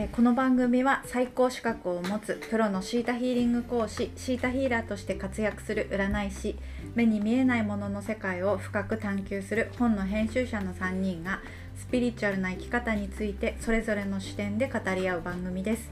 [0.00, 6.54] えこの番組は最高資格を持つプロのシータヒーリング講師シータヒーラーとして活躍する占い師
[6.94, 11.40] 目に見えないものの世界を深く探求する本の編集者の3人が
[11.76, 15.90] スピリチュアルな生き方についてそれぞれの視点で語り合う番組です。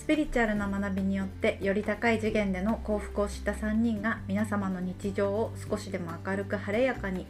[0.00, 7.24] スピリチュアルな学びによってより高い次元での幸福を知った3人が皆様の日常を少しでも明るく晴れやかに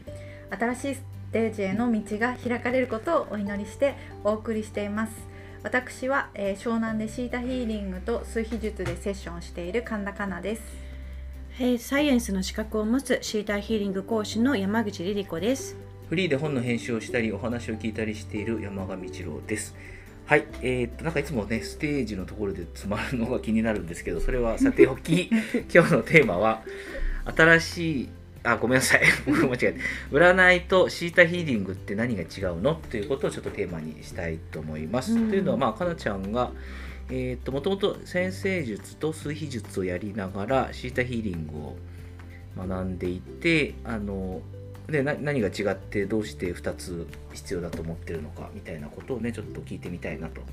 [0.51, 3.95] 新しいステージへの道が開かれることをお祈りして
[4.25, 5.34] お送りしています。
[5.65, 10.63] 私は、えー湘南でシータヒーリングと数秘術でセッションしている神田香奈です
[11.59, 15.77] えーサイエンスの資格を持つシーターヒーリング講師の山口リリ子です。
[16.11, 19.75] フリーで本の編集をしたりお話を聞いたりしている山上一郎です。
[20.27, 25.31] はい、えー、っとなんかいつもねステージのところで詰まるのが気になるんですけどそれはさておき
[25.75, 26.63] 今日のテーマは
[27.25, 28.09] 新しい
[28.45, 29.73] あごめんなさい僕 間違え
[30.11, 35.15] た占いとシータヒーリングって何が違うのということをちょっとテーマにしたいと思います。
[35.15, 36.53] うんというのはまあかなちゃんが
[37.11, 41.77] えー、ともともと先生術と数秘術をやりながらシータヒーリングを
[42.57, 44.41] 学んでいてあの
[44.89, 50.51] でな何が違ってどうして2つ必要だと思ってるのかみたいなことをねちょっと聞いてみたいなとはい。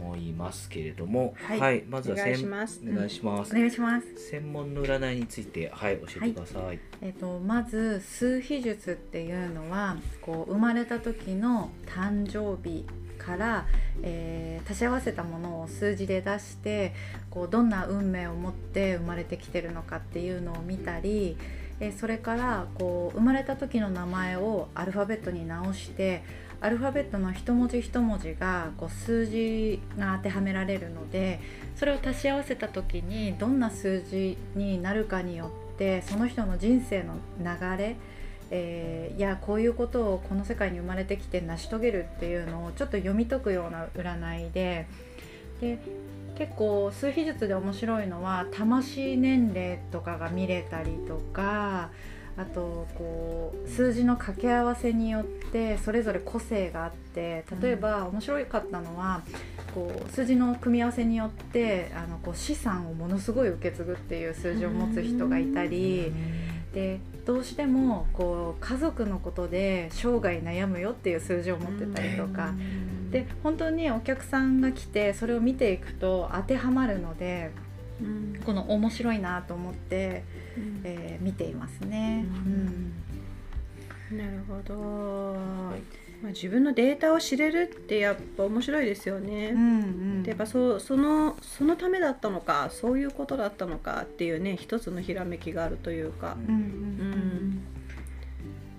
[0.00, 1.84] 思いますけれどもはい。
[1.88, 2.80] まずはお願い専します。
[2.86, 4.06] お願いします、お願いします。
[4.30, 12.84] 専門の占いについてはい教えてください、えっとまず数秘術っていうのはこう生まれた時の誕生日
[13.18, 13.66] から、
[14.02, 16.94] えー足し合わせたものを数字で出して
[17.30, 21.36] こうどんな運命を持って生まれてきてるのかっていうのを見たり、
[21.80, 26.22] えーそれからこう生まれた時の名前をアルファベットに直して
[26.62, 31.40] アルファベットの一文字一文字がこう数字が当てはめられるので
[31.74, 37.96] それを足し合わせた時にどんな数字になるかによってその人の人生の流れ、
[38.52, 44.86] えーいやこういうことをこの世界に生まれてきて成し遂げるっていうのをちょっと読み解くような占いで
[45.60, 45.78] で
[46.36, 51.90] 結構数秘術で面白いのは魂年齢とかが見れたりとか
[52.36, 59.22] あとこう数字の掛け合わせによってそれぞれ個性があって例えば面白かったのは
[59.74, 66.12] こう数字の組み合わせによってあのこう資産をものすごい受け継ぐっていう数字を持つ人がいたり
[66.72, 72.52] でどうしてもこう家族のことで生涯悩むよっていう数字を持ってたりとか。
[73.12, 77.50] で本当にお客さんが来てそれを見ていくと当てはまるので
[78.02, 80.24] うん、この面白いなと思って、
[80.56, 80.80] うん。
[80.84, 82.24] えー見ていますね。
[84.10, 84.18] うん。
[84.18, 85.34] なるほど。
[86.22, 89.50] まあ自分のデータを知れるってやっぱ面白いですよね。
[89.54, 90.22] うんうん。
[90.22, 96.36] でやっぱそうそのそのためだったのかそういうことだったのかっていうね一つのひらめきがあるというか。
[96.48, 97.62] うんうんうん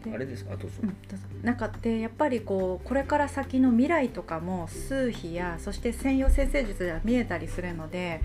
[0.03, 0.51] であれですか？
[0.53, 1.23] あどうぞ、うんどうぞ。
[1.41, 8.19] なんかでやっぱりこうこれから先の未来とかも数秘やそして専用先生術では見えたりするので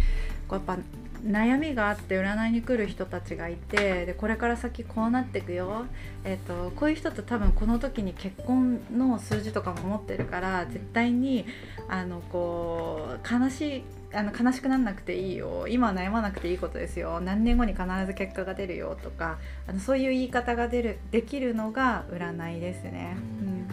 [0.49, 0.83] こうやっぱ
[1.25, 5.87] 悩みがあって占いに来る人たちがいてでこれから先こうなっていくよ、
[6.25, 11.47] えっとこういう人と多分この時に結婚の数字とかも持ってるから絶対に
[11.89, 15.67] あのこう悲しいあの悲しくならなくていいよ。
[15.69, 17.21] 今は悩まなくていいことですよ。
[17.21, 23.17] 何年後に必ず結果が出るよとかあのそういう言い方が出るできるのが占いですね。
[23.43, 23.69] うん。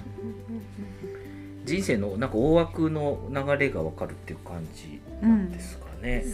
[1.65, 5.84] 人生のなんか大枠の流れが分かるっていう感じなんですか、うん、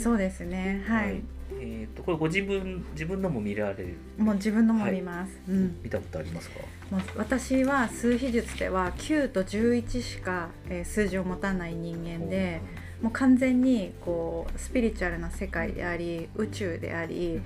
[0.02, 0.84] そうですね。
[0.88, 1.22] はい、
[1.60, 3.96] えー、とこれご自分自分のも見られる？
[4.18, 6.60] もう自分のも見ます、うん、見たことありますか？
[6.90, 12.62] もう私は数秘術では9と11しか、えー数字を持たない人間で
[13.02, 17.42] もう完全にこうスピリチュアルな世界であり宇宙であり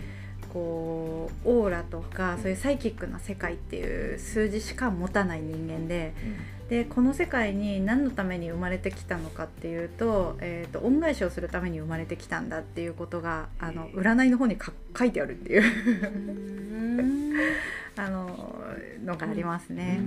[0.55, 6.13] こうオーラとかそういうサイキックな世界っていう数字しか持たない人間で
[6.69, 15.63] でこの世界に何のために生まれてきたのかっていうと,、えー、と恩返しをするために生まれてきたんだっていうことがあの占いの方にか書いてあるっていう。
[17.97, 18.55] あの
[19.05, 20.01] のがありますね。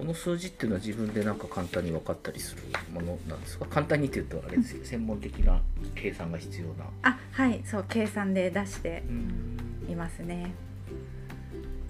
[0.00, 3.66] この数字っていうのは自分でなんか簡単に分かったりするものなんですか？
[3.66, 5.60] 簡単にっていうとあれですよ専門的な
[5.94, 9.92] 計算が必要な、あはいそう計算で出してうん。
[9.92, 10.54] いますね。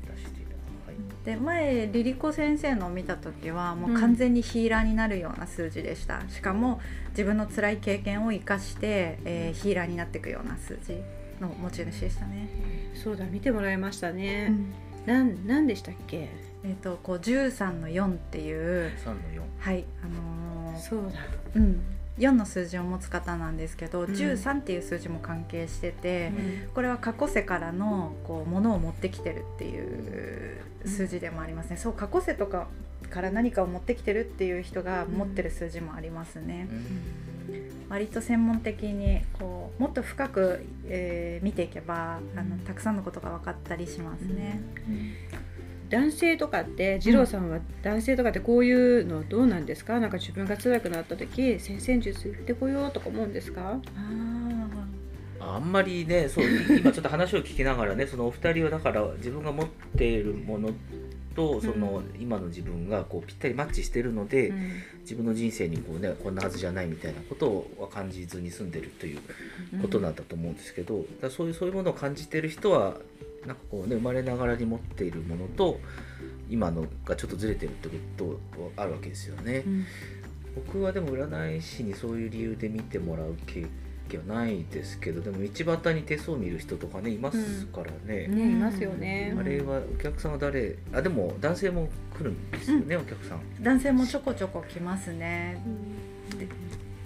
[0.03, 0.31] 出して
[0.87, 0.97] はい。
[1.25, 6.81] で前リリコ先生のを見た時はもう完全にヒーラーになるような数字でした、しかも
[7.11, 10.95] 自分の辛い経験を生かして、えーヒーラーになっていくような数字
[11.41, 12.49] の持ち主でしたね。
[12.95, 14.49] そうだ見てもらいましたうね。
[14.49, 14.73] ん。
[15.07, 16.29] なんなんでしたっけ？
[16.65, 21.21] えっ、とこう13の4っていう3の4はいあのーそうだ。
[21.57, 21.81] うん
[22.19, 31.77] 4の数字を持つ方なんですけど、ん13っていう数字も関係してて、うんこれは過去世からのこうものを持ってきてるっていう数字でもありますね。
[31.79, 32.67] そう過去世とか
[33.11, 36.69] から何かを持ってきてるっていう人が持ってる数字もありますね。
[37.89, 44.61] 割と専門的にこうもっと深く、えー、見ていけばあのたくさんのことが分かったりしますね。
[45.91, 53.79] 男性とかって二郎さんは男性とかってこういうのどうなんですか、なんか自分が辛くなった時先々術言ってこようとか思うんですか？
[55.41, 56.45] あんまりねそう
[56.79, 60.71] 今ちょっと話を聞きながらねそのお二人はだから自分が持っているもの
[61.35, 64.71] とその、今の自分がこうぴったりマッチしてるので、うん、
[65.03, 69.19] 自分の人生にこう、ね、こんなはずじゃないみたいなことは感じずに住んでるという
[69.81, 72.97] ことなんだと思うんですけど、だそういうそういうものを感じてる人は
[73.47, 75.81] なんかこうね生まれながらに持っているものと
[76.51, 79.63] 今のがちょっとずれてるってことあるわけですよね。
[79.67, 79.87] うん、
[80.57, 83.67] 僕はでも占い師にそういう理由で見てもらう経
[84.09, 88.27] 験はないですけどでも道端に手相を見る人とかねいますからね。
[88.29, 89.35] うん、ねいますよね。
[89.39, 91.89] あれはお客さんは誰あでも男性も
[92.19, 93.41] 来るんですよね、うん、お客さん。
[93.63, 95.63] 男性もちょこちょこ来ますね。
[96.39, 96.49] で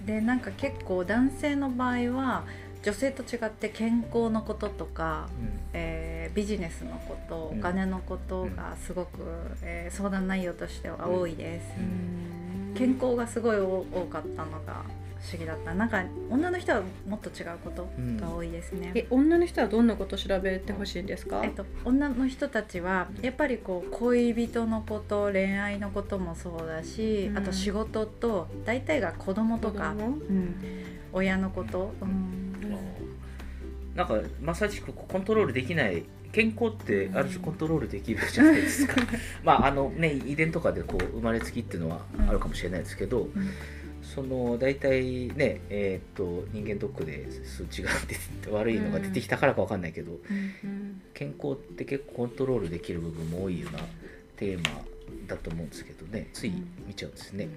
[0.05, 2.45] でなんか結構男性の場合は
[2.85, 9.27] 女性と違って健康のこととか、うん、えー、ビジネスのことお金のことがすごく、うん、
[9.63, 14.83] えー、相談内容としては多いです、うん、健康がすごい多かったのが
[15.19, 15.73] 不思議だった。
[15.73, 17.89] なんか女の人はもっと違うこと
[18.23, 30.61] が多いですね、え女の人はどんなこと調べてほしいんですか、えっと、女の人たちはやっぱりこう恋人のこと恋愛のこともそうだし、あと仕事と大体が子供とか、うん、
[31.11, 32.44] 親のこと、うん
[33.95, 36.03] なんかまさしくコントロールできない
[36.33, 38.95] 健康ってある種コントロールできるじゃないですか。
[39.41, 43.49] まああのね遺伝とかでこう生まれつきっていうのはあるかもしれないですけど、うん、
[44.01, 53.79] その大体ねえー、っと人間ドックで数値が出て悪いのが出てきたからか分かんないけど、うん、健康って結構コントロールできる部分も多いような
[54.35, 54.83] テーマ
[55.27, 56.51] だと思うんですけどねつい
[56.85, 57.47] 見ちゃうんですね。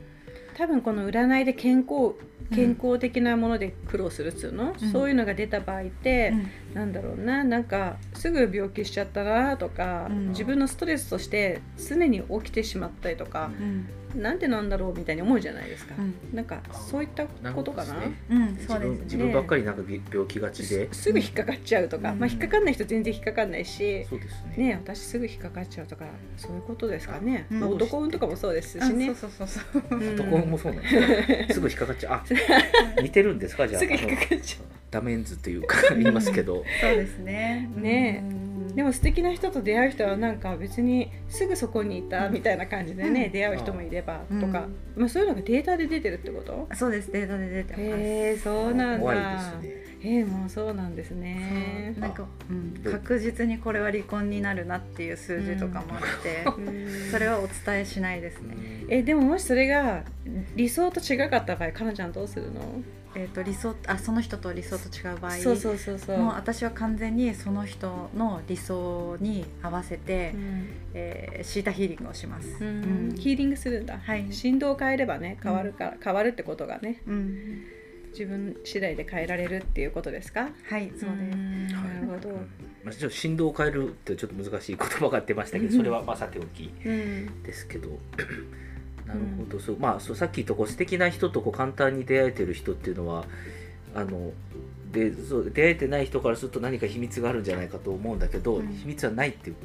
[0.58, 2.14] 多分この占いで健康
[2.52, 6.32] 健康的なもので苦労するっつうの、うん、そういうのが出た場合って、
[6.72, 7.44] うん、なんだろうな？
[7.44, 13.50] なんかすぐ病気しちゃったなとか、うん、自分のストレスとして常に起きてしまったりとか、
[14.16, 18.34] なんでなんだろうみたいに思うじゃないですか、うん、なんかそういったことかな、ね、う。
[18.34, 20.88] んそうです、ね、自分ばっかりなんか病気がちで？
[20.94, 24.68] すぐ引っかかっちゃうとか、うん、まあ引っかかんない人全然引っかかんないしそうですね。
[24.68, 26.06] ね私すぐ引っかかっちゃうとか
[26.38, 29.14] そういうことですかね、まあ、男運とかもそうですしね。
[29.14, 32.12] そうそうそうそう、男運もそうなんですすぐ引っかかっちゃう。
[32.14, 32.24] あ
[33.02, 33.80] 似てるんですかじゃあ。
[33.80, 34.66] すぐ引っかかっちゃう。
[34.90, 36.64] ダメンズというか言いますけど。
[36.80, 37.68] そうですね。
[37.76, 38.24] ね
[38.78, 46.68] でも素敵な人と出会う人はなんか別にすぐそこにいたみたいな感じでね、うん、出会う人もいればとか、まあ、そういうのがデータで出てるってこと？
[46.76, 47.82] そうですデータで出てます。
[47.82, 49.60] へえそうなんだ。
[50.00, 51.96] えー、もうそうなんですね。
[51.98, 58.56] なんか、うん、確実にこれは離婚になるなっていう数字とかもあって、うん、 それはお伝えしないですね、
[58.88, 60.04] えでももしそれが
[60.54, 62.60] 理想と違かった場合かなちゃんどうするの？
[63.14, 66.18] えーと、理想あその人と理想と違う場合そうそうそうそう。
[66.18, 77.02] もう私は完全にその人の理想に合わせて、うん、えー、シータヒーリングをします、うん、ヒーリングするんだ、はい、振動を変えればね変わるか、変わるってことがね、
[78.12, 80.50] 自分次第で変えられるっていうことですか？
[80.68, 81.36] はいそうです。
[81.72, 82.28] なるほど、
[82.84, 87.88] まあ、ちょっと振動を変えるってちょっと難しい言葉が出ましたけどそれはまあさておきですけど、
[89.08, 93.24] なるほど、そうまあそうさっき言ったこう素敵な人とこう簡単に出会えてる人っていうのは
[93.94, 94.32] あの
[94.92, 99.56] でそう出会えてない人からすると何か秘密があるんじゃないかと思うんだけど、うん、秘密はないっていう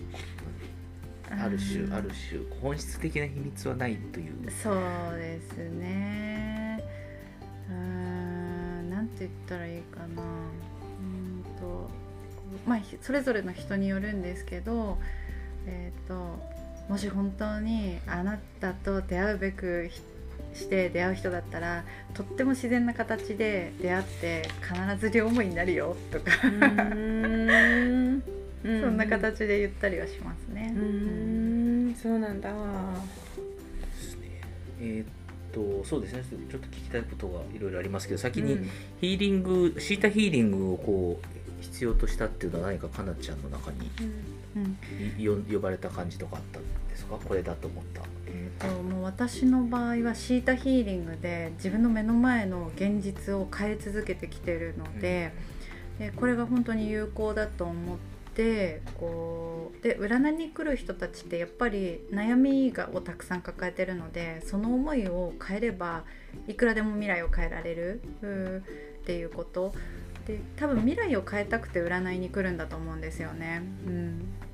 [1.29, 4.51] ある種、ある種本質的な秘密はないという。
[4.51, 4.75] そう
[5.17, 6.83] ですね。
[7.69, 10.21] うんなんて言ったらいいかな。
[10.21, 11.89] うんと
[12.65, 14.97] まあそれぞれの人によるんですけど
[15.65, 16.52] えっ、ー、と
[16.89, 19.89] もし本当にあなたと出会うべく
[20.53, 26.31] して出会う人だったらとっても自然な形で出会って必ず両思いになるよとか。
[28.63, 30.73] そんな形で言ったりはしますね。
[30.73, 31.95] うん。
[32.01, 32.49] そうなんだ。
[34.79, 35.05] えー、っ
[35.51, 36.23] とそうですね。
[36.49, 38.69] ちょっと聞きたいことがいろいろありますけど先に
[39.01, 41.32] ヒーリング、シータヒーリングをこう
[41.63, 43.89] 必要としたっていうのは何かかなちゃんの中に、
[44.55, 47.17] うん、呼ばれた感じとかあったんですか？
[47.17, 48.01] これだと思った。
[48.27, 55.31] えーと、もう私の場合はシータヒーリングで自分の目の前の現実を変え続けてきてるので
[55.99, 57.97] うん、でこれが本当に有効だと思っ
[58.33, 66.03] てこうで占いに来る人たちってやっぱり悩みがをたくさん抱えてるのでその思いを変えれば
[66.47, 68.01] いくらでも未来を変えられる。
[69.03, 69.75] っていうこと
[70.27, 73.61] で多分未来を変えたくて占いに来るんだと思うんですよね。
[73.85, 73.93] うん、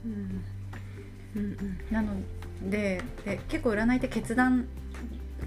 [0.06, 0.44] うん
[1.36, 1.42] うん。
[1.42, 2.14] うんなの
[2.70, 4.68] でで結構占いって決断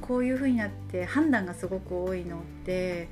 [0.00, 3.08] こういう風になって判断がすごく多いので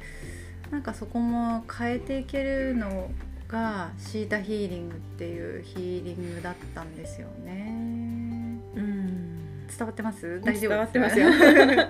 [0.70, 3.10] なんかそこも変えていけるの
[3.48, 8.60] がシータヒーリングっていうヒーリングだったんですよね。
[8.74, 9.66] うん。
[9.66, 10.40] 伝わってます？
[10.40, 11.28] 大丈夫伝わってますよ。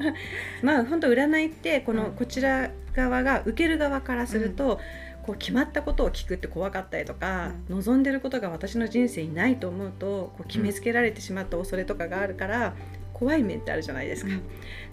[0.62, 4.80] まあ本当占いってこのうんこちら側が受ける側からすると、
[5.30, 12.74] こう決まったことを聞くって怖かったりとか、望んでることが私の人生にないと思うとこう決めつけられてしまった恐れとかがあるから
[13.14, 14.32] 怖い面ってあるじゃないですか。
[14.32, 14.42] うん。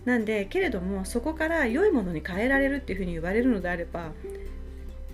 [0.05, 4.11] なんでけれどもそこから良いものに変えられるっていうふうに言われるのであれば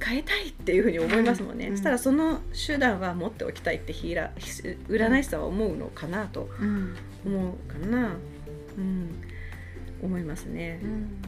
[0.03, 1.77] 変えたいっていうふうに思いますもんね、うん。
[1.77, 6.98] そしたらその手段は持っておきたいってヒーラー占い師さんは思うのかなとうん。
[7.25, 8.18] 思うかな、
[8.77, 9.24] うん、
[10.01, 10.82] 思いますね。
[10.84, 11.22] うん。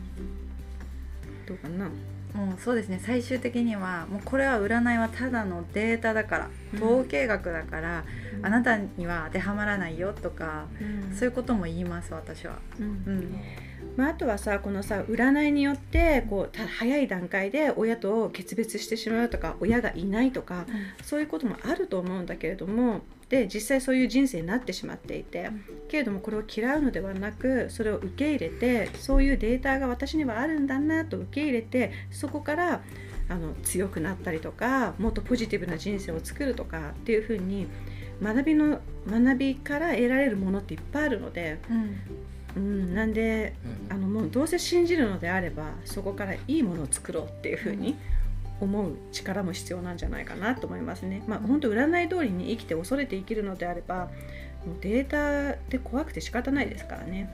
[1.46, 1.90] どうかな
[2.36, 3.00] もうそうですね。
[3.04, 6.84] 最終的にはもうこれは占いはただのデータだからうん。
[6.84, 8.04] 統計学だから、
[8.42, 10.66] あなたには当てはまらないよとか、
[11.18, 12.60] そういうことも言います私は。
[12.80, 12.86] うん。
[12.86, 13.42] うん
[13.96, 20.66] まあ、あとはさこのさ占いによってこうた早い段階で親と決別してしまうとか親がいないとか
[21.04, 25.66] そういうこともあると思うんだけれどもで実際そういう人生になってしまっていて、うん。
[25.88, 32.82] けれどもこれを嫌うのではなくそれを受け入れてそういうデータが私にはあるんだなと受け入れてそこから
[33.28, 37.68] あの強くなったりとかもっとポジティブな人生を作るとかっていうふうに
[38.22, 41.98] 学びの学びから得られるものっていっぱいあるので、うん
[42.56, 43.54] うん、なんで
[43.90, 47.96] うんあのもうどうせ信じるのであればそこからいいものを作ろうっていうふうに
[48.62, 51.24] 思う力も必要なんじゃないかなと思いますね。
[51.28, 54.10] まあ本当占い通りに生きて恐れて生きるのであれば
[54.66, 57.34] もうデータで怖くて仕方ないですからね。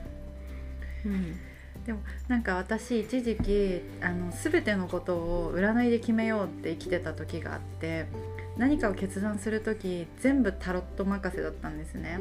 [1.06, 1.38] うん
[1.86, 8.06] でもなんか私一時期あの全てのことを占いで決めようって生きてた時があって
[8.62, 12.20] 何かを決断する時全部タロット任せだったんですね。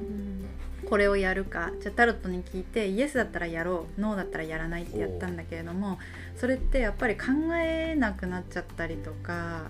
[0.89, 1.69] これをやるか。
[1.79, 4.01] じゃあタロットに聞いてイエスだったらやろう。
[4.01, 6.00] ノーだったらやらないってやったんだけれども
[6.36, 7.25] それってやっぱり考
[7.62, 9.65] えなくなっちゃったりとか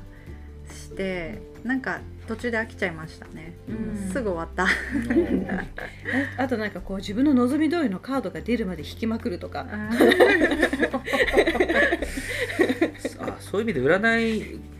[0.73, 4.09] してなんか途中で飽きちゃいましたね、うん。
[4.09, 4.63] すぐ終わった。
[4.63, 4.67] あ
[6.43, 9.67] あとなんかこう自分の望み通りのカードが出るまで引きまくるとか。
[9.69, 9.89] あ
[13.51, 14.70] そういう意味で占い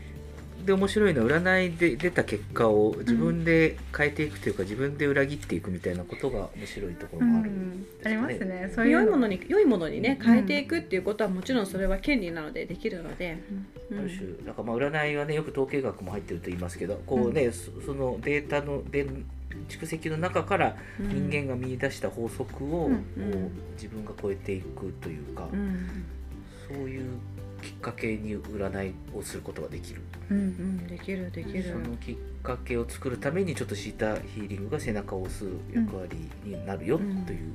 [0.64, 7.86] で面白いのは占いで出た結果を自分で変えていくというか、自分で裏切っていくみたいなことが面白いところもある、うん。
[8.04, 8.72] ありますね。
[8.74, 13.38] そういう良いもののに良いものにねうん変えていくっていうことはもちろんそれは権利なのでできるので、
[13.90, 13.98] うん。
[13.98, 19.06] ある種なんかまあ占いはねよく統計学も入ってると言いますけどこうね、そそのデータので
[19.68, 22.90] 蓄積の中から人間が見出した法則を、
[23.74, 26.04] 自分が超えていくというか、うん。
[26.68, 27.04] そういう
[27.62, 31.62] きっかけに占いをすることができる、うんうん、できるできる。
[31.62, 37.52] そのきっかけを作るためにちょっとシータヒーリングが背中を押す役割になるようんという、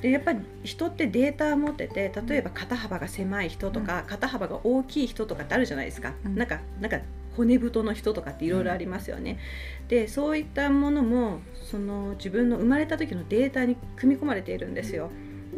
[0.00, 6.36] でやっぱり人ってデータを持ってて例えば肩幅が狭い人とか、肩幅が大きい人とかってあるじゃないですか、うん。
[6.36, 7.00] なんかなんか
[7.36, 9.38] 骨太の人とかっていろいろありますよね、
[9.88, 11.40] でそういったものも
[11.70, 15.10] その自分の生まれた時のデータに組み込まれているんですよ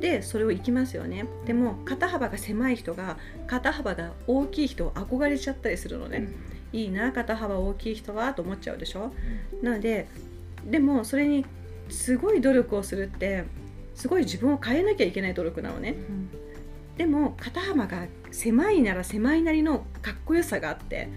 [0.02, 1.26] でそれを生きますよね。
[1.46, 6.26] でも肩幅が狭い人が肩幅が大きい人を憧れちゃったりするのね、
[6.72, 9.14] いいな肩幅大きい人はと思っちゃうでしょ。
[9.62, 10.08] なので
[10.68, 11.46] でもそれに
[11.88, 13.44] すごい努力をするって
[13.94, 15.94] すごい自分を変えなきゃいけない努力なのね。
[16.96, 21.08] でも肩幅が狭いなら狭いなりのかっこよさがあって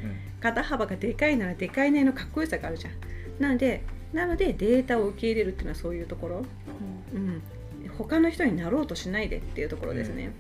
[0.42, 2.94] 肩幅がでかいならでかいなりのかっこよさがあるじゃん。
[3.42, 3.82] なので
[4.14, 6.46] なのでデータを受け入れるっていうのはそういうところ、
[7.14, 7.42] うん、
[7.98, 10.32] 他の人になろうとしないでっていうところですね、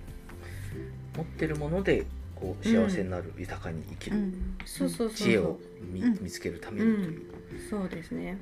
[1.15, 4.57] 持ってるものでこう幸せになる、豊かに生きる、うん。
[4.65, 5.57] そうそうそう知恵を
[5.91, 6.17] 見,、うん。
[6.21, 7.21] 見つけるためにという。
[7.69, 8.37] そうですね。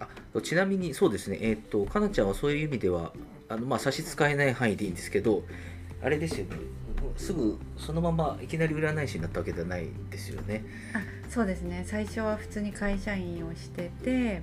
[0.00, 3.12] あちなみにそうですね、えー、とかなちゃんはそういう意味では
[3.48, 5.42] あの、まあ、差し支えない範囲でいいんですけど
[6.02, 6.56] あれですよね。
[7.16, 10.64] すぐそのままいきなり占い師になったわけではないですよね。
[10.94, 11.84] あそうですね。
[11.86, 14.42] 最初は普通に会社員をしてて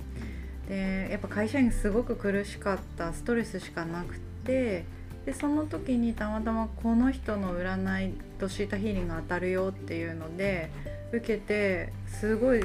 [0.68, 4.84] でやっぱ会社員すごく苦しかったストレスしかなくて
[5.24, 10.70] でその時にたまたまこの人の占いとシータヒーリングが当たるよっていうので
[11.12, 12.64] 受けてすごい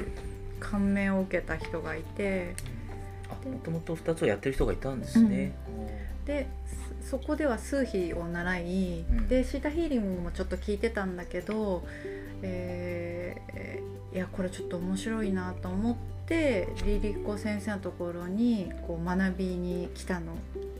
[0.60, 2.54] 感銘を受けた人がいて。
[3.30, 5.54] あもともと2つをやってる人がいたんですね。
[6.26, 6.46] で
[7.02, 9.28] そそこでは数秘を習い、うん。
[9.28, 11.82] でシータヒーリングもちょっと聞いてたんだけど、
[12.42, 15.96] えーいやこれちょっと面白いなと思っ
[16.32, 20.32] てリリコ先生のところにこう学びに来たの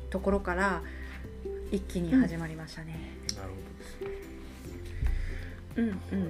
[0.09, 0.82] ところから
[1.71, 2.99] 一気に始まりましたね。
[3.37, 4.32] なるほどですね。
[5.76, 6.28] うんうんうん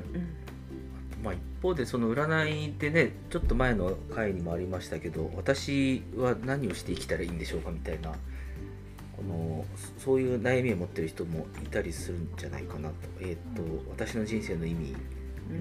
[1.22, 9.64] もまあ、一方でその占いでねちょっと前の回にもありましたけど私は何をして生きたらいいんでしょうかみたいなこの
[9.98, 14.96] そういう悩みを持ってる人もいたりするんじゃないかなと,、えーと私の人生の意味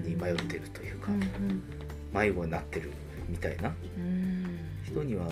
[0.04, 1.10] に迷ってるというか、
[2.12, 2.90] 迷子になってる
[3.32, 3.72] みたいな
[4.84, 5.26] 人には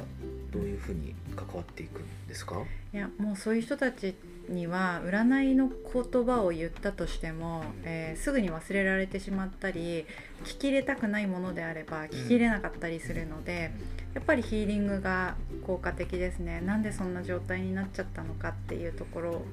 [0.50, 2.62] どういうふうに関わっていくんですか？
[2.92, 4.16] いやもうそういう人たち
[4.48, 10.06] には占いの言葉を言ったとしても、えー、すぐに忘れられてしまったり
[10.44, 13.70] 聞き入れたくないものであれば聞き入れなかったりするので、
[14.14, 16.62] やっぱりヒーリングが効果的ですね。
[16.62, 19.44] なんでそんな状態になっちゃったのかっていうところを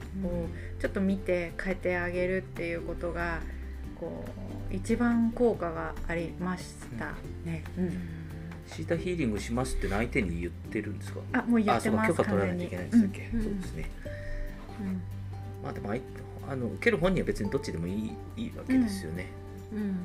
[0.80, 3.42] ちょっと見て変えてあげるっていうことが
[4.00, 4.26] こ
[4.72, 7.14] う一番効果がありました
[7.46, 7.64] ね。
[7.78, 8.17] うん
[8.68, 11.20] シータヒーリングしますって相手に言ってるんですか？
[11.34, 13.90] あもう言ってます許可取らないといけないんですっけ、うん、そうですね、
[14.82, 15.02] うん、
[15.64, 15.94] まあでも
[16.50, 19.28] あの受ける本人は別にどっちでもいいいいわけですよね、
[19.74, 19.88] うん。
[19.88, 19.96] なん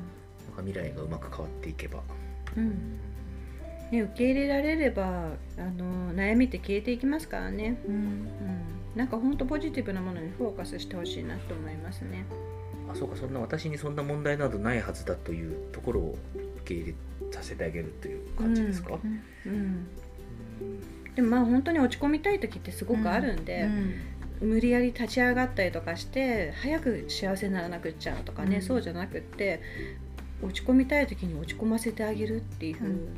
[0.55, 2.01] か未来がうまく変わっていけば、
[2.57, 2.99] うん。
[3.91, 5.03] ね、受け入れられれば
[5.57, 7.93] あの悩みって消えていきますからね、うん。
[7.93, 8.27] うん、
[8.95, 12.25] なんか本当ポジティブなものにフォーカスしてほしいなと思いますね
[12.89, 16.17] あそうかそんな私にそんな問題などないはずだというところを
[16.57, 16.95] 受け入れ
[17.31, 19.87] させてあげるという感じですか、うんうん、
[21.15, 23.67] でもまあ本当に落ち込みたい時ってすごくあるんで、
[24.41, 29.61] 無理やり立ち上がったりとかして早く幸せにならなくっちゃうとかね、そうじゃなくって
[30.43, 33.09] 落ち込みたい時に落ち込ませてあげるっていう、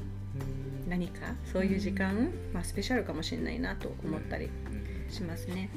[0.88, 4.50] 何かそういう時間、まあ、スペシャルかもしれないなと思ったり
[5.10, 5.70] しますね。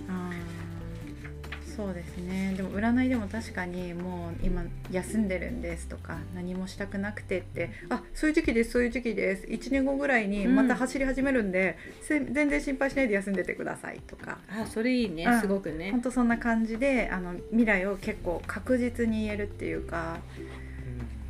[1.79, 2.55] そうですね。
[2.57, 9.47] でも占いでも確かにもう今休んでるんですとか何もしたくなくてってあそういう時期ですそういう時期です。
[9.47, 11.79] 1年後ぐらいにまた走り始めるんで、
[12.11, 14.39] うん、全然心配しないで休んでてくださいとか。
[14.51, 15.93] あそれいいねすごくね。
[15.93, 20.19] 本当そんな感じであの未来を結構確実に言えるっていうか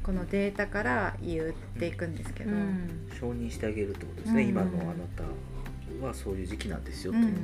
[0.03, 5.05] このデータから言っていくんですけど、うん、承認してあげるってことですね、うん、今のあな
[6.01, 7.35] たはそういう時期なんですよという。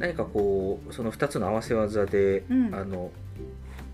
[0.00, 3.12] 何かこうその2つの合わせ技で、うん、あの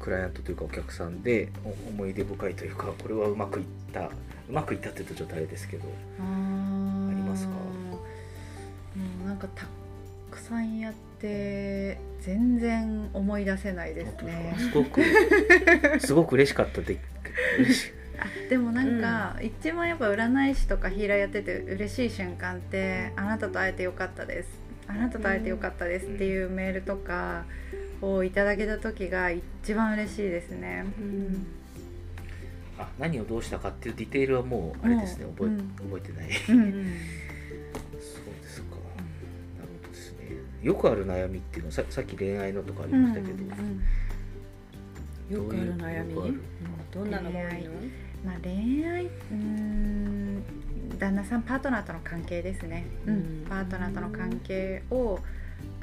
[0.01, 1.51] クライアントというかお客さんで
[1.91, 4.03] 思い出深いというかこれはうまくいった
[4.49, 5.89] うまくいったって言うとちょっとあれですけど
[6.21, 7.51] ありますか？
[7.53, 7.59] も
[9.25, 9.67] うなんかた
[10.31, 14.55] くさんやって全然思い出せないですね。
[14.59, 15.03] すごく
[15.99, 16.99] すごく嬉しかったで
[18.19, 27.45] あでもなんか、うん、一番やっぱ占い師とかヒーラーやってて嬉しい瞬間ってあなたと会えてよかったですあなたと会えてよかったですっていうメールとか
[28.01, 30.85] をいただけた時が一番嬉しいですね。
[30.99, 31.47] うん、
[32.79, 36.31] あ何をどうしたかっていうディテールはもうあれですね覚え,、覚えてない。
[36.33, 38.77] そうですか。
[38.77, 40.19] なるほどですね。
[40.63, 43.45] よくある悩みっていうのはささっき恋愛のとかありましたけど。
[45.29, 46.15] よくある悩み、
[46.93, 47.71] どんなのが多いの？
[48.25, 50.45] まあ恋愛うん
[50.99, 55.19] 旦那さんパートナーとの関係ですね、うん、パートナーとの関係を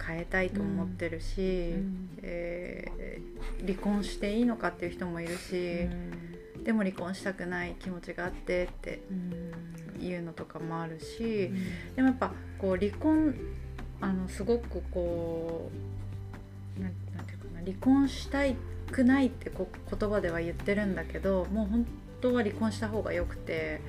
[0.05, 5.55] 変えたいと思ってるし、うん、えー、離婚していいのかっていう人もいるし、
[6.55, 9.01] うん、でも離婚したくない気持ちがあってって
[9.99, 11.51] いうのとかもあるし、
[11.95, 13.35] でもやっぱこう離婚
[14.01, 15.71] あのすごくこ
[16.77, 16.91] うなん
[17.25, 18.55] ていうかな離婚したい
[18.91, 21.85] くないってこ言葉では言ってるんだけどもう本
[22.21, 23.81] 当は離婚した方がよくて。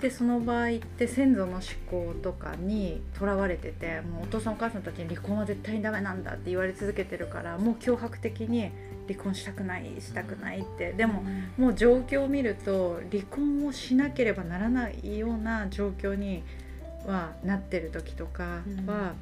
[0.00, 8.70] でその場合って先祖の思考とかにとらわれててもうお父さんお母さんたちに離婚は絶対にダメなんだって言われ続けてるからもう脅迫的に
[9.08, 10.92] 離婚したくないしたくないって。
[10.92, 11.22] でも、
[11.56, 16.42] もう状況を見ると離婚をしなければならないような状況に
[17.06, 19.12] はなってる時とかは、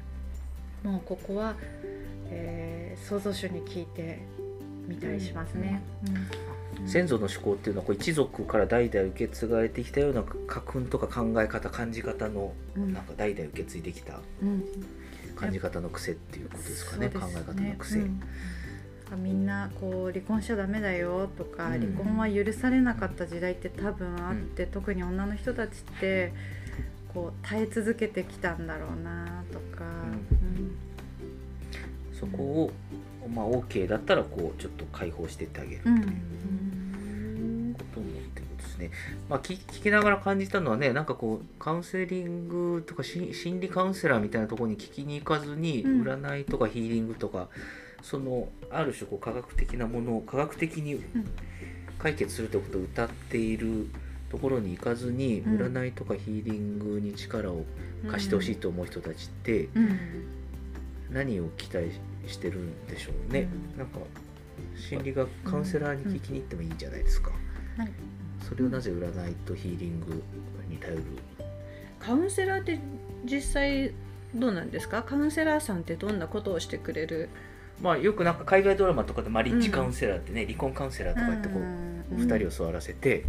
[0.83, 1.55] うん、もうここは、
[2.29, 4.23] えー、創造主に聞いて
[4.87, 5.81] みたりしますね。
[6.07, 6.54] うん
[6.85, 14.19] 先祖の思考っていうのはこう一族から代々受け継がれてきたような家訓とか考え方感じ方のなんか代々受け継いできた
[15.35, 18.01] 感じ方の癖っていうことですかね、考え方の癖。
[19.17, 26.33] みんなこう離婚しちゃダメだよとか、離婚は許されなかった時代って多分あって、特に女の人たちって
[27.13, 29.85] こう耐え続けてきたんだろうなとか、
[32.13, 32.71] そこを、
[33.29, 35.95] まあ、OK だったらこうちょっと解放してってあげるという。
[38.77, 38.91] ですね、
[39.29, 47.47] まあ、聞きながら感じたのはねなんかこうカウンセリングとか心理カウンセラーみたいなところに聞きに行かずに、うん、占いとかヒーリングとか
[48.01, 51.01] そのある種こう科学的なものを科学的に
[51.97, 53.87] 解決するということを歌っている
[54.29, 57.65] ところに行かずに、うん、占いとかヒーリングに力を
[58.09, 59.69] 貸してほしいと思う人たちって、
[61.09, 61.91] 何を期待
[62.27, 63.47] してるんでしょうね。
[63.77, 63.99] なんか
[64.75, 67.31] 心理学カウンセラーに聞きに行ってもいいんじゃないですか。
[68.47, 70.21] それをなぜ占いとヒーリング
[70.69, 71.01] に頼る
[71.99, 72.79] カウンセラーって
[73.25, 73.91] 実際
[74.35, 75.01] どうなんですか？
[75.01, 77.29] カウンセラーさんってどんなことをしてくれる？
[77.81, 83.25] まあよくなんか海外ドラマとかでマリッジカウンセラーってね、離婚カウンセラーとかってこう、2人を座らせて、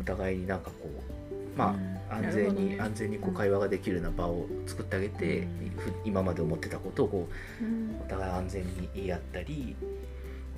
[0.00, 1.76] お互いになんかこうま
[2.10, 5.48] あ、安全に、ね、安全にこう会話ができるような場を作ってあげて、うん、
[6.04, 7.28] 今まで思ってたことをこ
[7.62, 9.76] う、うん、お互い安全に言い合ったり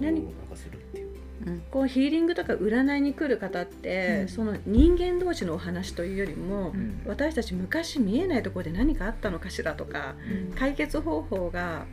[0.01, 0.23] 何？
[0.23, 1.06] かするっていう。
[1.45, 10.15] うん、こうヒーリングとか占いに来る方って、うん、その人間同士のお話というよりも、うん、私たち昔見えないところで何かあったのかしらとか、
[10.59, 11.85] 解決方法が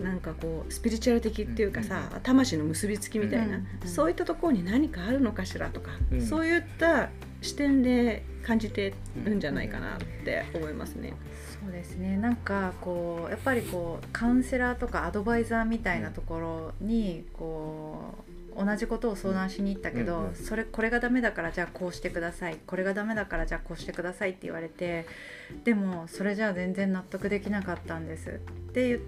[0.00, 5.90] なんかこうスピリチュアル的っていうかさ、魂の結びつきみたいな、そういったところに何かあるのかしらとか、
[6.28, 7.10] そういった
[7.42, 11.12] 視点で感じてるんじゃないかなって思いますね。
[11.62, 12.16] そうですね。
[12.16, 18.29] なんかこうやっぱりこうカウンセラーとかアドバイザーみたいなところにこう
[18.64, 22.58] 同じことを相談しに行ったけど、それこれがダメだからじゃあこうしてください。
[22.66, 25.06] これがダメだからじゃあこうしてくださいって言われて
[25.64, 28.28] でもそれじゃあ全然納得できなかったんです。
[28.28, 28.32] っ
[28.72, 29.00] て言っ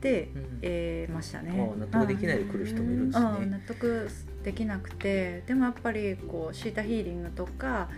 [0.00, 1.52] て、うん、えー、ましたね。
[1.78, 3.10] 納得できないで来る人もいるん。
[3.10, 3.46] ですね。
[3.46, 4.08] 納得
[4.44, 7.88] できなくてでもやっぱりこうシータヒーリングとか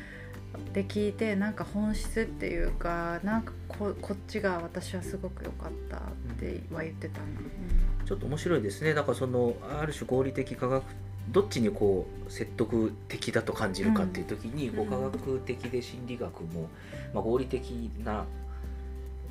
[0.72, 6.00] で聞いてなんか本質っていうかなんかここっちが私はすごく良かったっ
[6.38, 7.34] ては言ってたな、うん、
[8.06, 8.94] ちょっと面白いですね。
[8.94, 10.84] だからそのある種合理的科学
[11.28, 16.68] どっちにこう説得的だと感じるかっていう時に、うん、科学的で心理学も、
[17.14, 18.24] まあ、合理的な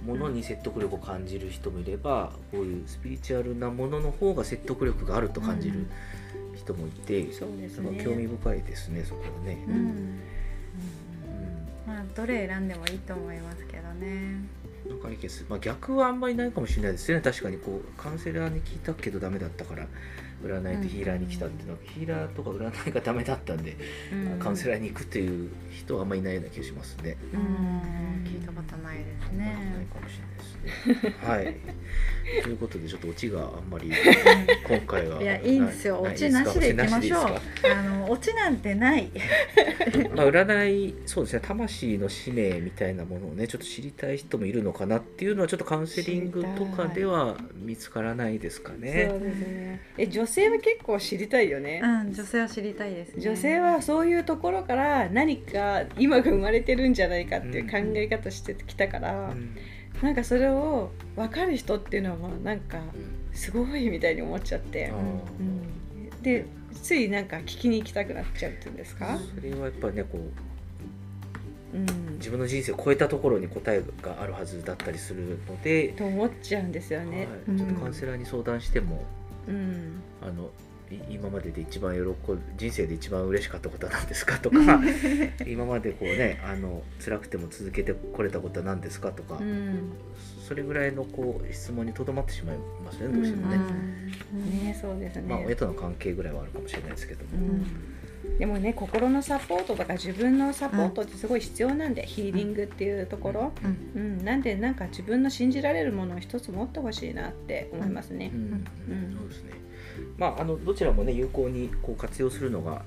[0.06, 5.88] ものに説得力を感じる人もいればこういうスピリチュアルなものの方が説得力があると感じる
[6.56, 9.58] 人もいて、うん、そうですね、興味深いですねそこはね。
[9.68, 10.20] うん。
[11.86, 14.59] まあどれ選んでもいいと思いますけどね
[14.90, 17.24] なんかいいです、まあ、逆はあんまりないかもしれないですよね。
[17.24, 19.88] 確かにこうカウンセラーに聞いたけどダメだったから。
[20.44, 23.76] 占いとヒーラーに来たっていうのは、ヒーラーとか占いがダメだったんで、
[24.40, 27.18] カウンセラーに行くっていう人はあんまりいないような気がしますね。
[27.34, 29.46] うん聞いたことないですね。
[29.46, 31.16] ないかもしれないですね。
[31.22, 31.56] はい。
[32.44, 33.92] ということでちょっとオチがあんまり
[34.68, 36.02] 今回はいやいいんですよ。
[36.02, 37.24] オチなしでいきましょう。
[37.74, 39.10] あのオチなんてない。
[40.16, 49.08] まあ占いそうですね魂の使命みたいなものをねちょっと知りたい人もいるのかなっていうのはちょっとカウンセリングとかでは見つからないですかね。
[49.10, 49.82] そうですね。
[49.98, 51.82] え女性は結構知りたいよね。
[51.84, 59.58] うん、女性は知りたいです、ね、女性はそういうところから何か今が生まれてるんじゃないかっていう考え方してきたから、うん、
[60.02, 62.80] なんかそれを分かる人っていうのはなんか
[63.34, 64.94] すごいみたいに思っちゃって、
[65.40, 66.46] うん、で
[66.82, 69.20] ついなんか聞きに行きたくなっちゃうっていうんですか？
[69.36, 70.22] それはやっぱねこう
[71.72, 79.04] うん、自分の人生を超えたところに答えがあるはずだったりするのでと思っちゃうんですよね、はい、ちょっとカウンセラーに相談しても、
[79.48, 80.50] うん、あの
[81.10, 82.00] 今までで一番喜
[82.58, 84.58] 人生で一番嬉しかったことは何ですかとか
[85.46, 89.92] 今までこうねあの辛くても続けてこれたことは何ですかとか、うん、
[90.48, 93.58] それぐらいのこう質問にとどまってしまいますねどうしてもね。
[94.34, 95.24] うん、ねそうですね。
[95.28, 97.38] まあ親との関係ぐらいはあるかもしれないですけども。
[97.38, 97.89] うん
[98.38, 108.32] でもね心のサポートとか自分のサポートってすごい必要なんで、うん、ヒーリングっていうところ、うん、うん、なんでなんか自分の信じられるものを一つ持ってほしいなって思いますね。
[108.34, 108.66] うん。
[109.18, 109.60] そうですね。
[110.18, 112.84] まあ、あのどちらもね有効にこう活用するのが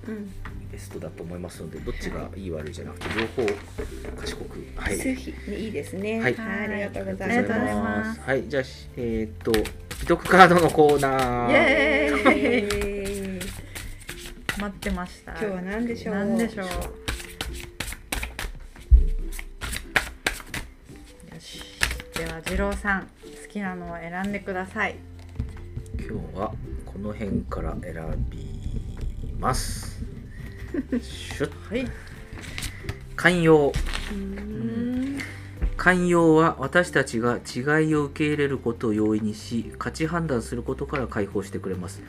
[0.71, 4.97] ベストだと思いますので、どっちがいい悪いじゃなくて両方賢く、はい、
[5.65, 6.21] いいですね。
[6.21, 8.21] はい、ありがとうございます。
[8.21, 8.65] はい、じゃあ
[8.97, 9.53] えっ、と
[9.99, 13.02] 秘匿カードのコーナー。
[14.59, 15.33] 待ってました。
[15.33, 16.15] 今日は何でしょう？
[16.15, 16.67] 何でしょう？
[16.67, 16.71] よ
[21.41, 21.63] し、
[22.17, 23.09] では次郎さん好
[23.51, 24.97] きなのを選んでください。
[25.99, 26.53] 今日は
[26.87, 30.05] この辺から選びます
[31.01, 31.91] シュッはい
[33.17, 33.73] 寛容
[35.77, 42.03] 寛容は私たちが違いを受け入れることを容易にし価値判断することから解放してくれます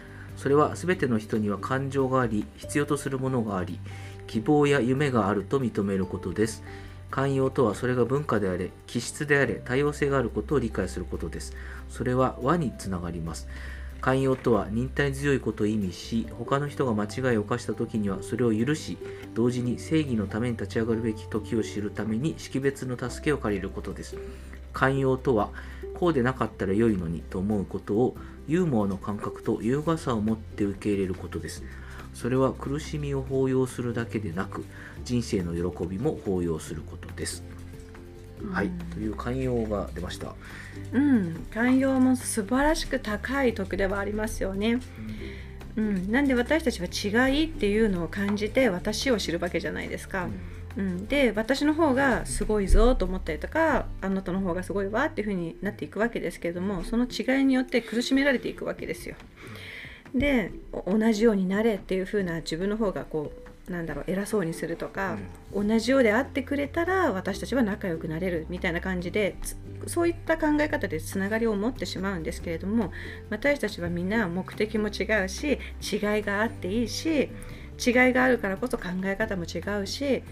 [0.44, 3.80] それは全ての人には感情があり必要とするものがあり
[4.28, 6.64] 希望や夢があると認めることです。
[7.10, 11.56] 寛容とはそれが文化であれ気質であれ多様性があることを理解することです。
[11.88, 13.48] それは和につながります。
[14.02, 18.98] 寛容とは忍耐強いことを意味し他の人が間違いを犯した時にはそれを許し
[19.34, 24.18] 同時に正義のために立ち上がるべき時を知るために識別の助けを借りることです。
[24.74, 25.52] 寛容とは
[25.94, 31.64] こうでなかったら良いのにと思うことをユーモアの感覚と優雅さを持って受け入れることです。
[32.14, 34.66] それは苦しみを抱擁するだけでなく
[35.04, 37.44] 人生の喜びも抱擁することです。
[38.52, 40.36] はい、という寛容が出ました。
[40.92, 44.80] うん、寛容も素晴らしく高い徳ではありますよね。
[45.76, 50.26] うん、なんで私たちは違いっていうのを感じて私を知るわけじゃないですか。
[50.26, 50.34] うん、
[51.08, 59.16] で私の方がすごいぞと思ったりとかあなたの方がすごいわっていう風になっていくわけですけれどもその違いによって苦しめられていくわけですよ。
[60.16, 60.52] で
[60.86, 63.34] 同じようになれっていう風な自分の方がこ
[63.68, 65.18] うなんだろう偉そうにするとか、
[65.54, 69.38] うん、同じようであってくれたら私たちは仲良くなれるみたいな感じで
[69.88, 72.92] そういった考え方でつながりを持ってしまうんですけれども
[73.30, 77.30] 私たちはみんな目的も違うし違いがあっていいし
[77.86, 80.24] 違いがあるからこそ考え方も違うし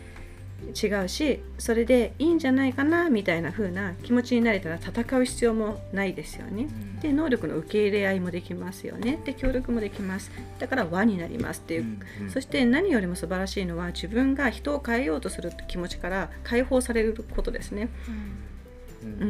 [0.69, 6.67] 違うしそれでいいんじゃないかなみたいな風な気持ちになれたら戦う必要もないですよね。
[7.01, 9.19] で能力の受け入れ合いもできますよね。
[9.25, 10.31] で協力もできます。
[10.59, 17.89] だから輪になりますっていう、うんうん、そして何よりも素晴らしいのは自分が人を変えようとする気持ちから解放されることですね。
[19.03, 19.25] うん、う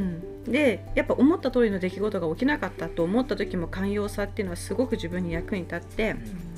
[0.49, 6.11] ん、でやっぱ思った通りの出来事が起きなかったと思った時も寛容さっていうのはすごく自分に役に立って。
[6.11, 6.50] うん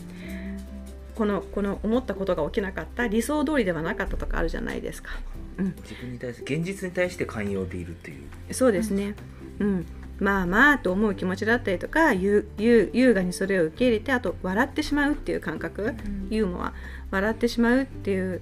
[1.16, 5.12] このこの思ったことが起きなかった理想通りではなかったとかあるじゃないですか。
[5.58, 8.14] うん、自分に対して現実に対して寛容でいるとい
[8.50, 8.54] う。
[8.54, 9.16] そうですね、
[9.60, 9.86] うん、うん、
[10.20, 16.74] まあまあと思う気持ちだったりとか優雅にそれを受け入れてあと笑ってしまうっていう感覚、うん、ユーモア。
[17.12, 18.42] 笑ってしまうっていう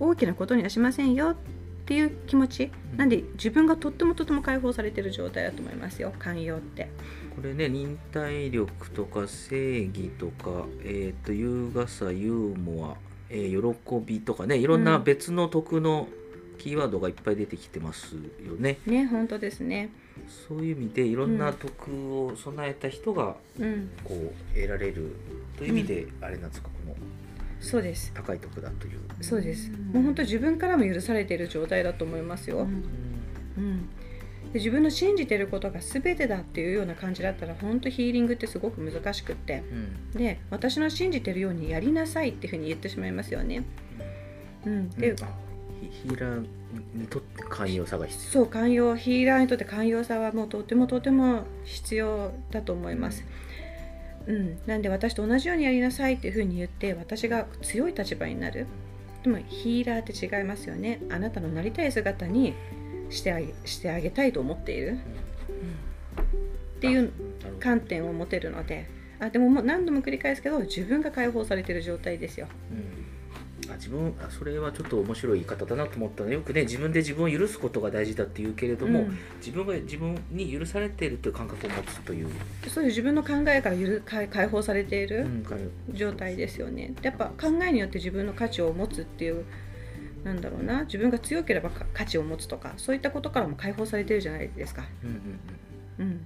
[0.00, 1.36] 大きなことにはしませんよ
[1.82, 6.12] っていう気持ち、なんで自分がとってもとても解放されてる状態だと思いますよ。
[6.18, 6.88] 寛容って。
[7.34, 12.96] これね忍耐力とか正義とか、えーと、優雅さユーモア、
[13.30, 16.08] えー、喜びとかねいろんな別の徳の
[16.58, 18.78] キーワードがいっぱい出てきてますよね。
[18.86, 19.90] うん、ね本当ですね。
[20.48, 23.34] そういう意味でいろんな徳を備えた人が
[24.04, 25.16] こう得られる。
[25.56, 26.96] という意味であれなんですか、この
[27.62, 28.12] そうです。
[28.12, 29.00] 高い徳だという。
[29.20, 29.70] そうです。
[29.70, 32.58] もう本当自分からも許されている状態だと思いますよ。
[32.58, 32.84] うん、
[33.56, 33.88] うん。
[34.52, 39.62] で自分の信じてることが全てだっていうような感じだったら本当ヒーリングってすごく難しくって、
[40.14, 43.64] うん、で私の信じてるようにやりなさいっていうふうに言ってしまいますよね。
[44.66, 46.46] うん、で、うん、ヒーラー
[46.94, 48.32] にとって寛容さが必要。
[48.32, 53.24] そう寛容ヒーラーにとって寛容さはもうとてもとても必要だと思います。
[53.24, 53.26] うん、
[54.26, 54.58] うん。
[54.66, 58.66] なんで私と同じようにやりなさいっていうふうに言って私が強い立場になる。
[59.22, 61.00] でもヒーラーって違いますよね。
[61.10, 62.54] あなたのなりたい姿に
[63.10, 64.98] してあげしてあげたいと思っている、うん、っ
[66.80, 67.12] ていう
[67.60, 68.86] 観点を持てるので。
[69.22, 72.48] あでももう何度も繰り返すけど自分が解放されてる状態ですよ。
[72.72, 73.01] うん、
[73.72, 76.30] あ自分あそれはちょっと面白い言い方だなと思ったの。
[76.30, 82.28] よくね自分で自分を許すことが大事だって言うけれども、うん、自分が自分に許されているという感覚を持つという。
[82.68, 85.26] そういう自分の考えからゆる解解放されている
[85.92, 86.94] 状態ですよね。
[87.02, 89.44] やっぱ考えによって自分の価値を持つっていう
[90.24, 90.84] なんだろうな。
[90.84, 94.84] 自分が強ければ価値を持つとかそういったことからも解放されてるじゃないですか。
[95.02, 95.38] うん
[95.98, 96.06] うん。
[96.06, 96.20] うん、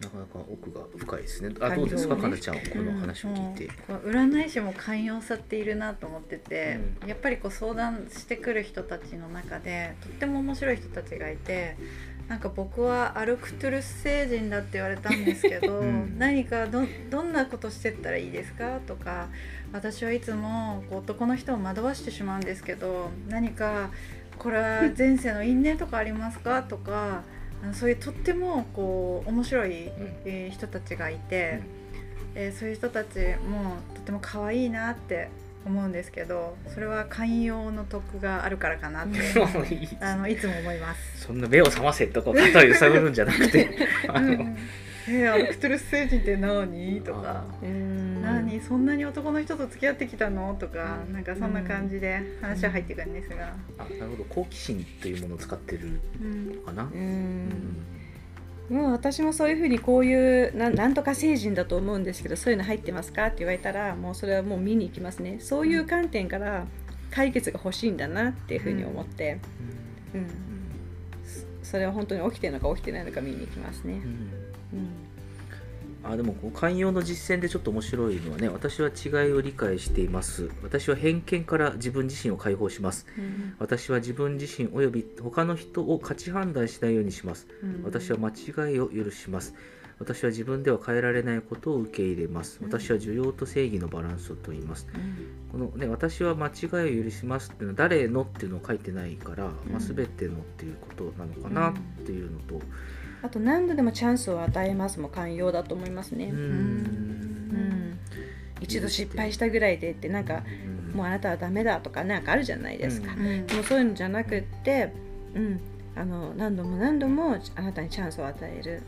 [0.00, 1.54] なかなか奥が深いですね。
[1.60, 3.70] あどうですか、かなちゃんこの話を聞いて。
[3.88, 11.76] うん、占い師も寛容さっているなと思ってて、うん、やっぱりこう相談してくる人たちの中でとっても面白い人たちがいて。
[12.28, 18.78] なんか僕はアルクトゥルス星人だって言われたんですけど、 うん、何かどどんなことしてったらいいですか？
[18.86, 19.26] とか
[19.72, 23.90] 私はいつもこう男の人を惑わしてしまうんですけど何か
[24.38, 26.62] これは前世の因縁とかありますか？
[26.62, 27.24] とか
[27.72, 29.90] そういうとってもこう面白い、
[30.24, 31.60] え人たちがいて、
[32.34, 33.18] えー、そういう人たち
[33.48, 35.28] もとても可愛いなって
[35.66, 39.18] 思うんですけどそれは寛容の徳があるからかなって
[40.00, 41.26] あのいつも思います。
[41.26, 43.70] そんな目を覚ませとか肩を揺さぶるんじゃなくて。
[44.08, 44.56] あの、うん
[45.08, 47.00] えー、アルクトゥルス星人って何？
[47.00, 47.44] とか。
[47.62, 48.60] 何？
[48.60, 50.54] そんなに男の人と付き合ってきたの？
[50.58, 54.24] とかなんかそんな感じで話は入ってくるんですが、あなるほど。
[54.24, 56.00] 好奇心というものを使ってる
[56.54, 56.84] のかな？
[56.84, 57.48] うん。
[58.68, 60.14] もう私もそういうふうにこうい
[60.48, 63.26] うななんとか星人だと思うんですけどそういうの入ってますか？
[63.26, 65.38] って言われたらもうそれはもう見に行きますね。
[65.40, 66.66] そういう観点から
[67.10, 69.40] 解決が欲しいんだなっていうふうに思って、
[70.14, 70.30] うん、うん、
[71.64, 73.94] それは本当に起きてるのか起きてないのか見に行きますね。
[73.94, 74.30] うん
[76.02, 80.50] あでもこう寛容の実践でちょっと面白いのはね私は違いを理解しています。
[80.62, 89.54] 私は偏見から自分自身を解放します、うん、私は自分自身および他の人を価値判断しないようにします、うん、私は間違いを許します。
[90.00, 92.58] 私は自分では変えられないことを受け入れます。
[92.62, 94.88] 私は需要と正義のバランスと言います。
[94.94, 96.50] うん、このね、私は間違
[96.90, 101.72] いを許しますっていうのは誰のっていうのを書いてないから、まあ、全てのっていうことなのかなっ
[102.06, 102.62] ていうのと、
[103.22, 106.26] あと何度でもチャンスを与えますも寛容だと思いますね。
[106.26, 107.98] うん、
[108.60, 110.42] 一度失敗したぐらいでってなんか、
[110.94, 113.14] もうあなたはダメだとかなんかあるじゃないですか。
[113.14, 114.92] もうそういうのじゃなくって、
[115.34, 115.60] うん、
[115.94, 118.82] あの何度も何度もあなたにチャンスを与える。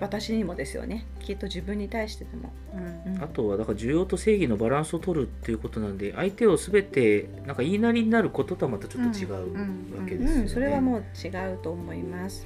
[0.00, 1.06] 私にもですよね。
[1.20, 3.22] きっと自分に対してでも、うん。
[3.22, 9.52] あとはだから需要と正義のバランスを取るっていうことなんで相手を全てなんか言いなりになることとはまたちょっと違う
[10.00, 10.42] わけですよね。
[10.42, 12.44] うん、それはもう違うと思います、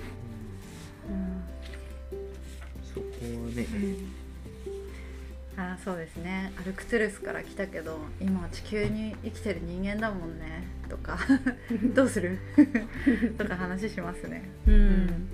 [2.83, 3.07] そこ
[3.47, 3.66] はね、
[5.57, 6.53] あーそうですね。
[6.61, 10.64] アルクトゥルスから来たけど今は地球に生きてる人間だもんね。
[10.88, 11.18] とか。
[11.94, 12.38] どうする？
[13.37, 14.49] とか話しますね。
[14.66, 15.07] うん。
[15.07, 15.29] ん。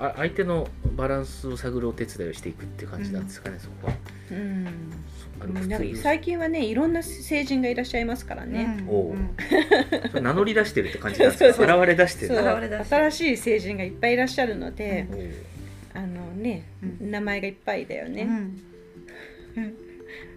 [0.00, 3.94] ああ相手のバランスを探るお手伝いをしていくっていう感じなんですかね、そこは。
[4.30, 4.66] うん。
[5.40, 8.84] あのなんか最近はねいろんな成人がいらっしゃいますからね、
[10.14, 11.76] 名乗り出してるって感じなんですか？
[11.76, 15.08] 現れ出してる新しい成人がいっぱいいらっしゃるので、
[15.92, 17.10] あのね、うん。
[17.10, 18.28] 名前がいっぱいだよね、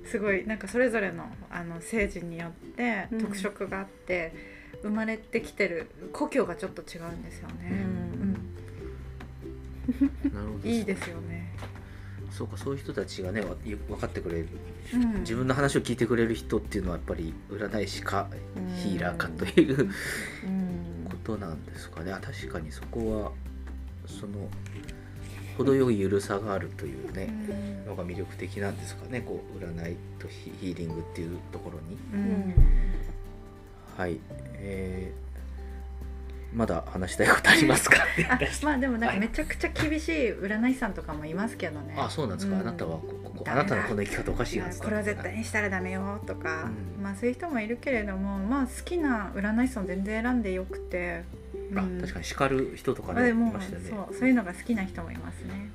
[0.05, 0.45] すごい。
[0.47, 3.21] なんかそれぞれのあの成人によってうん。
[3.21, 4.33] 特色があって、
[4.81, 8.33] 生まれてきてる故郷がちょっと違うんですよね、うん。
[10.33, 10.67] なるほど。
[10.67, 11.46] いいですよね、
[12.37, 14.47] そうかそういう人たちがねわ分かってくれる。
[14.93, 15.19] うん。
[15.21, 18.75] 自分の話を聞いてくれる人っていうのはやっぱり占い師かうん。
[18.77, 19.89] ヒーラーかといううん。
[21.09, 22.11] ことなんですかね。
[22.11, 23.31] あ確かにそこは
[24.05, 24.47] その
[25.57, 29.21] 程よい緩さがあるというねのが魅力的なんですかね。
[29.21, 31.97] こう占いとヒヒーリングっていうところに。
[32.13, 32.53] うん。
[33.97, 34.19] はい。
[34.59, 35.26] えー
[36.57, 38.03] まだ話したいことありますか？
[38.29, 41.93] あまあでもなんかめちゃくちゃ厳しい占い師さんとかもいますけどね。
[41.95, 42.61] あそうなんですか、うん。
[42.61, 42.99] あなたは
[43.45, 47.03] あなたのこの生き方おかしいはずだこれは絶対にしたらダメよとか、うん。
[47.03, 51.23] まあそういう人もいるけれどもまあ好きな占い師さん全然選んでよくて、
[51.75, 52.01] あうん。
[52.01, 53.89] 確かに叱る人とかねいまあでもましたよね。
[53.91, 55.69] そうそういうのが好きな人もいますね。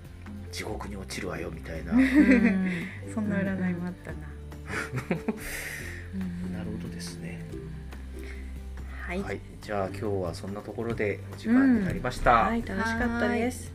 [0.50, 1.92] 地獄に落ちるわよみたいな。
[1.92, 2.70] うん。
[3.14, 4.16] そんな占いもあったな、
[6.58, 7.40] なるほどですね
[9.02, 12.44] はい、はい、じゃあ今日はそんなところでお時間になりました。
[12.44, 12.62] はい。
[12.64, 13.72] 楽しかったです。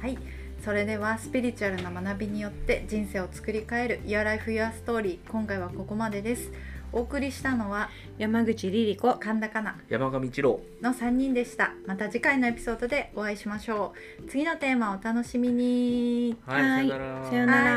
[0.00, 0.18] はい、
[0.64, 6.50] それではスピリチュアルな学びによって人生を作り変える Your Life Your Story 今回はここまでです。
[6.92, 9.76] お送りしたのは山口リリ子神田かな。
[9.88, 10.60] 山上一郎。
[10.80, 11.74] の3人でした。
[11.86, 14.28] また次回のエピソードでお会いしましょう。
[14.28, 16.36] 次のテーマをお楽しみに。
[16.46, 16.88] はい、はい。
[16.88, 17.24] さよなら。
[17.28, 17.70] さよなら。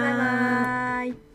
[0.98, 1.10] はい。
[1.10, 1.33] バイバイ